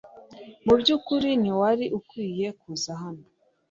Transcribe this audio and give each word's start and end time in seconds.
Mubyukuri 0.65 1.29
ntiwari 1.41 1.85
ukwiye 1.99 2.47
kuza 2.59 2.91
hano 3.01 3.23